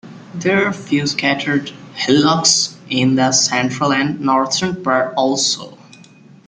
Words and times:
There 0.33 0.65
are 0.65 0.69
a 0.69 0.73
few 0.73 1.05
scattered 1.05 1.69
hillocks 1.93 2.75
in 2.89 3.17
the 3.17 3.31
central 3.33 3.93
and 3.93 4.19
northern 4.19 4.83
parts 4.83 5.13
also. 5.15 5.77